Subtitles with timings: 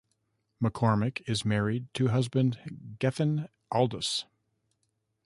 [0.59, 4.25] McCormick is married to husband Gethin Aldous.